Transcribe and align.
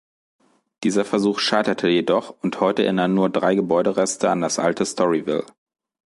Dieser 0.83 1.05
Versuch 1.05 1.37
scheiterte 1.37 1.87
jedoch 1.87 2.33
und 2.41 2.59
heute 2.59 2.83
erinnern 2.85 3.13
nur 3.13 3.29
drei 3.29 3.53
Gebäudereste 3.53 4.31
an 4.31 4.41
das 4.41 4.57
alte 4.57 4.83
"Storyville". 4.83 5.45